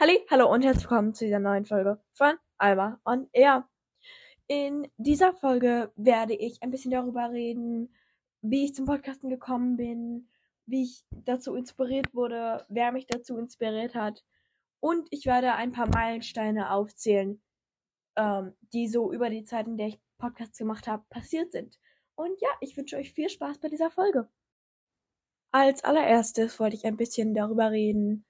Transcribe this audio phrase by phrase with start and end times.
[0.00, 3.68] Halli, hallo und herzlich willkommen zu dieser neuen Folge von Alma on Air.
[4.46, 7.94] In dieser Folge werde ich ein bisschen darüber reden,
[8.40, 10.30] wie ich zum Podcasten gekommen bin,
[10.64, 14.24] wie ich dazu inspiriert wurde, wer mich dazu inspiriert hat.
[14.80, 17.42] Und ich werde ein paar Meilensteine aufzählen,
[18.16, 21.78] ähm, die so über die Zeit, in der ich Podcasts gemacht habe, passiert sind.
[22.14, 24.30] Und ja, ich wünsche euch viel Spaß bei dieser Folge.
[25.52, 28.24] Als allererstes wollte ich ein bisschen darüber reden,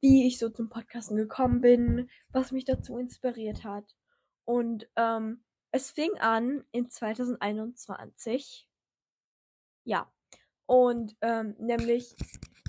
[0.00, 3.96] wie ich so zum Podcasten gekommen bin, was mich dazu inspiriert hat.
[4.44, 8.68] Und ähm, es fing an in 2021.
[9.84, 10.12] Ja.
[10.66, 12.16] Und ähm, nämlich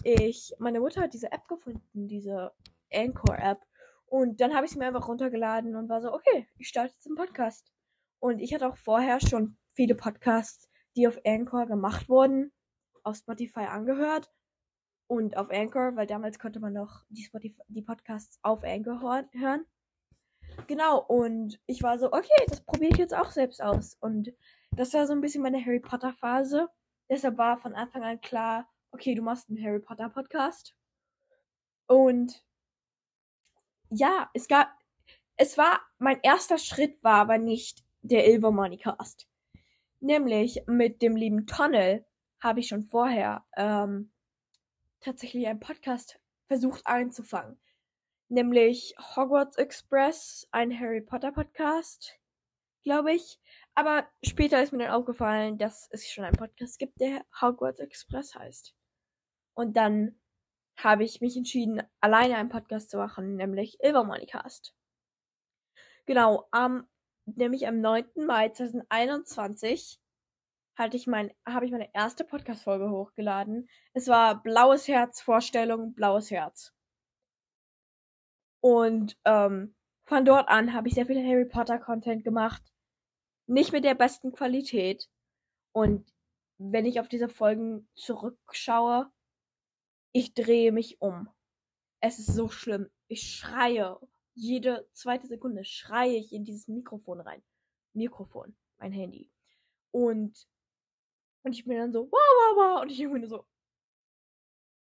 [0.03, 2.51] ich, meine Mutter hat diese App gefunden, diese
[2.93, 3.59] Anchor-App.
[4.05, 7.07] Und dann habe ich sie mir einfach runtergeladen und war so, okay, ich starte jetzt
[7.07, 7.71] einen Podcast.
[8.19, 12.53] Und ich hatte auch vorher schon viele Podcasts, die auf Anchor gemacht wurden,
[13.03, 14.31] auf Spotify angehört
[15.07, 19.65] und auf Anchor, weil damals konnte man noch die, Spotify, die Podcasts auf Anchor hören.
[20.67, 23.95] Genau, und ich war so, okay, das probiere ich jetzt auch selbst aus.
[23.99, 24.31] Und
[24.71, 26.69] das war so ein bisschen meine Harry Potter Phase.
[27.09, 30.75] Deshalb war von Anfang an klar, okay, du machst einen Harry Potter Podcast.
[31.87, 32.43] Und
[33.89, 34.69] ja, es gab,
[35.37, 39.27] es war, mein erster Schritt war aber nicht der Ilvermoney Cast.
[39.99, 42.05] Nämlich mit dem lieben Tunnel
[42.39, 44.11] habe ich schon vorher ähm,
[45.01, 47.59] tatsächlich einen Podcast versucht einzufangen.
[48.27, 52.19] Nämlich Hogwarts Express, ein Harry Potter Podcast,
[52.83, 53.39] glaube ich.
[53.75, 58.35] Aber später ist mir dann aufgefallen, dass es schon einen Podcast gibt, der Hogwarts Express
[58.35, 58.75] heißt.
[59.53, 60.19] Und dann
[60.77, 64.75] habe ich mich entschieden, alleine einen Podcast zu machen, nämlich Ilvermonicast.
[66.05, 66.87] Genau, am,
[67.25, 68.05] nämlich am 9.
[68.25, 69.99] Mai 2021
[70.75, 73.69] hatte ich mein, habe ich meine erste Podcast-Folge hochgeladen.
[73.93, 76.73] Es war Blaues Herz, Vorstellung, Blaues Herz.
[78.61, 82.61] Und ähm, von dort an habe ich sehr viel Harry Potter-Content gemacht.
[83.47, 85.09] Nicht mit der besten Qualität.
[85.71, 86.11] Und
[86.57, 89.11] wenn ich auf diese Folgen zurückschaue,
[90.11, 91.29] ich drehe mich um.
[91.99, 92.89] Es ist so schlimm.
[93.07, 93.97] Ich schreie.
[94.33, 97.43] Jede zweite Sekunde schreie ich in dieses Mikrofon rein.
[97.93, 99.29] Mikrofon, mein Handy.
[99.91, 100.47] Und
[101.45, 102.81] und ich bin dann so, wow, wow, wow.
[102.81, 103.45] Und ich bin so,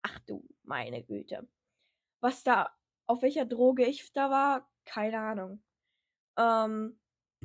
[0.02, 1.48] ach du, meine Güte.
[2.20, 2.70] Was da,
[3.06, 5.62] auf welcher Droge ich da war, keine Ahnung.
[6.38, 7.00] Ähm,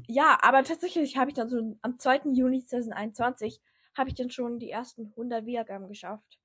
[0.08, 2.34] ja, aber tatsächlich habe ich dann so am 2.
[2.34, 3.60] Juni 2021
[3.96, 6.40] habe ich dann schon die ersten 100 Wiedergaben geschafft.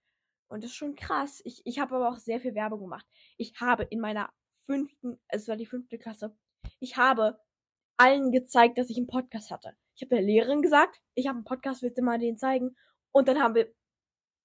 [0.49, 1.43] Und das ist schon krass.
[1.45, 3.07] Ich, ich habe aber auch sehr viel Werbung gemacht.
[3.37, 4.33] Ich habe in meiner
[4.65, 6.35] fünften, es war die fünfte Klasse,
[6.81, 7.39] ich habe
[7.99, 9.77] allen gezeigt, dass ich einen Podcast hatte.
[10.03, 12.77] Ich habe der Lehrerin gesagt, ich habe einen Podcast, willst du mal den zeigen?
[13.13, 13.73] Und dann haben wir,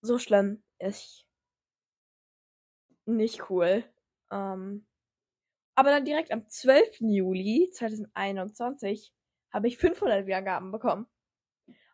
[0.01, 1.25] so schlimm, ist
[3.07, 3.83] nicht cool.
[4.31, 4.85] Ähm,
[5.73, 6.97] aber dann direkt am 12.
[6.99, 9.11] Juli 2021
[9.51, 11.07] habe ich 500 Wiedergaben bekommen.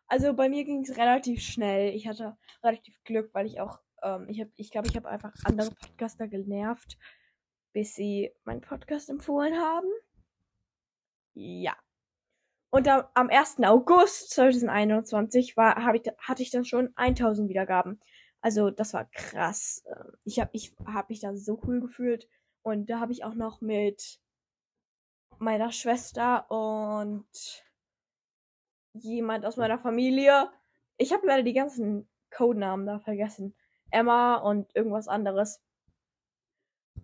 [0.08, 1.94] Also bei mir ging es relativ schnell.
[1.94, 5.32] Ich hatte relativ Glück, weil ich auch, ähm, ich habe, ich glaube, ich habe einfach
[5.44, 6.98] andere Podcaster genervt,
[7.72, 9.88] bis sie meinen Podcast empfohlen haben.
[11.32, 11.74] Ja.
[12.74, 13.62] Und am, am 1.
[13.62, 18.00] August 2021 war, hab ich, hatte ich dann schon 1000 Wiedergaben.
[18.40, 19.84] Also das war krass.
[19.86, 22.28] Ähm, ich habe ich hab mich da so cool gefühlt.
[22.62, 24.18] Und da habe ich auch noch mit
[25.38, 27.28] meiner Schwester und
[28.92, 30.50] jemand aus meiner Familie.
[30.96, 33.54] Ich habe leider die ganzen Codenamen da vergessen.
[33.92, 35.62] Emma und irgendwas anderes.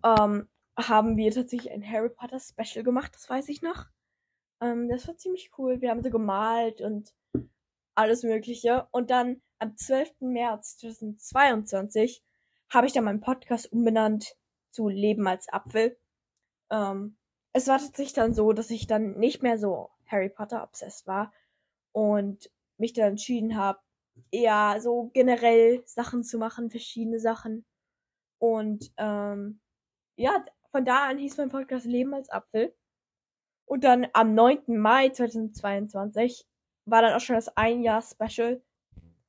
[0.03, 3.85] Ähm, haben wir tatsächlich ein Harry Potter Special gemacht, das weiß ich noch.
[4.61, 5.81] Ähm, das war ziemlich cool.
[5.81, 7.13] Wir haben so gemalt und
[7.95, 8.87] alles Mögliche.
[8.91, 10.21] Und dann am 12.
[10.21, 12.23] März 2022
[12.69, 14.35] habe ich dann meinen Podcast umbenannt
[14.71, 15.97] zu Leben als Apfel.
[16.69, 17.17] Ähm,
[17.53, 21.33] es war tatsächlich dann so, dass ich dann nicht mehr so Harry Potter obsessed war
[21.91, 23.79] und mich dann entschieden habe,
[24.31, 27.65] eher so generell Sachen zu machen, verschiedene Sachen.
[28.39, 29.59] Und ähm,
[30.15, 32.73] ja, von da an hieß mein Podcast Leben als Apfel.
[33.71, 34.77] Und dann am 9.
[34.77, 36.45] Mai 2022
[36.83, 38.61] war dann auch schon das Ein-Jahr-Special.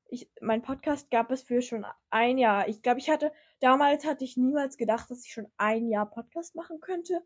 [0.08, 2.66] Ich, mein Podcast gab es für schon ein Jahr.
[2.66, 3.30] Ich glaube, ich hatte,
[3.60, 7.24] damals hatte ich niemals gedacht, dass ich schon ein Jahr Podcast machen könnte.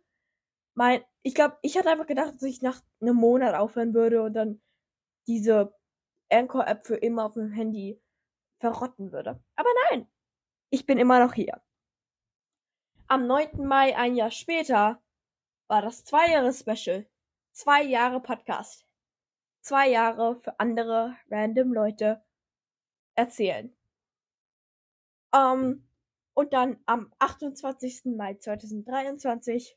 [0.74, 4.34] Mein, ich glaube, ich hatte einfach gedacht, dass ich nach einem Monat aufhören würde und
[4.34, 4.60] dann
[5.26, 5.74] diese
[6.30, 7.98] Anchor-App für immer auf dem Handy
[8.60, 9.42] verrotten würde.
[9.54, 10.06] Aber nein,
[10.68, 11.62] ich bin immer noch hier.
[13.08, 13.66] Am 9.
[13.66, 15.00] Mai, ein Jahr später,
[15.68, 17.06] war das zwei Jahre Special.
[17.52, 18.86] Zwei Jahre Podcast.
[19.60, 22.22] Zwei Jahre für andere random Leute
[23.14, 23.74] erzählen.
[25.34, 25.82] Ähm,
[26.34, 28.14] Und dann am 28.
[28.16, 29.76] Mai 2023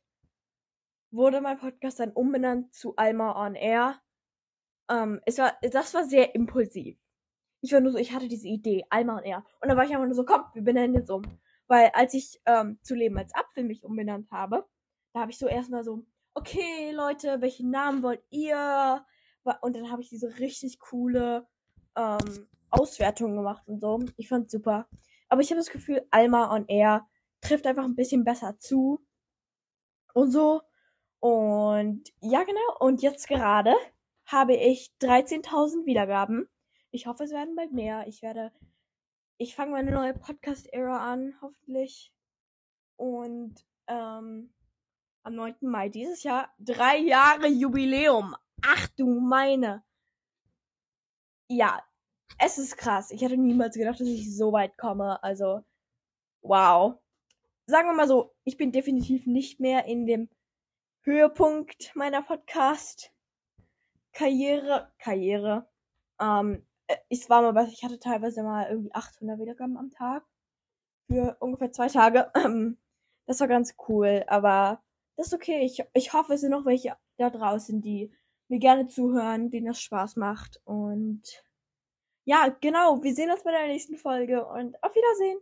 [1.12, 4.00] wurde mein Podcast dann umbenannt zu Alma on Air.
[4.90, 7.00] Ähm, es war, das war sehr impulsiv.
[7.62, 9.46] Ich war nur so, ich hatte diese Idee, Alma on Air.
[9.62, 11.24] Und dann war ich einfach nur so, komm, wir benennen jetzt um.
[11.68, 14.68] Weil als ich ähm, zu Leben als Apfel mich umbenannt habe,
[15.14, 19.06] da habe ich so erstmal so, okay, Leute, welchen Namen wollt ihr?
[19.62, 21.48] Und dann habe ich diese richtig coole
[21.96, 24.00] ähm, Auswertung gemacht und so.
[24.18, 24.88] Ich fand's super.
[25.28, 27.08] Aber ich habe das Gefühl, Alma on Air
[27.42, 29.04] trifft einfach ein bisschen besser zu.
[30.14, 30.62] Und so.
[31.20, 32.78] Und ja, genau.
[32.80, 33.74] Und jetzt gerade
[34.26, 36.48] habe ich 13.000 Wiedergaben.
[36.92, 38.08] Ich hoffe, es werden bald mehr.
[38.08, 38.52] Ich werde,
[39.38, 42.14] ich fange meine neue Podcast-Ära an, hoffentlich.
[42.96, 43.56] Und
[43.88, 44.54] ähm,
[45.24, 45.56] am 9.
[45.62, 48.36] Mai dieses Jahr drei Jahre Jubiläum.
[48.62, 49.84] Ach du meine.
[51.48, 51.84] Ja,
[52.38, 53.12] es ist krass.
[53.12, 55.22] Ich hätte niemals gedacht, dass ich so weit komme.
[55.24, 55.64] Also,
[56.42, 56.96] wow.
[57.66, 60.30] Sagen wir mal so, ich bin definitiv nicht mehr in dem
[61.02, 64.92] Höhepunkt meiner Podcast-Karriere.
[65.00, 65.68] Karriere.
[66.20, 66.66] Ähm,
[67.10, 70.26] ich war mal, ich hatte teilweise mal irgendwie 800 Wiedergaben am Tag.
[71.08, 72.32] Für ungefähr zwei Tage.
[72.36, 72.78] Ähm,
[73.26, 74.84] das war ganz cool, aber
[75.20, 75.66] das ist okay.
[75.66, 78.10] Ich, ich hoffe, es sind noch welche da draußen, die
[78.48, 80.62] mir gerne zuhören, denen das Spaß macht.
[80.64, 81.44] Und
[82.24, 85.40] ja, genau, wir sehen uns bei der nächsten Folge und auf Wiedersehen.